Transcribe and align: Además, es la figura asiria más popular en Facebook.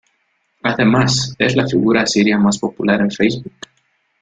Además, 0.63 1.35
es 1.37 1.55
la 1.55 1.67
figura 1.67 2.01
asiria 2.01 2.35
más 2.39 2.57
popular 2.57 3.01
en 3.01 3.11
Facebook. 3.11 3.53